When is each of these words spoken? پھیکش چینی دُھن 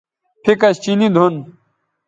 پھیکش 0.43 0.75
چینی 0.83 1.07
دُھن 1.15 1.35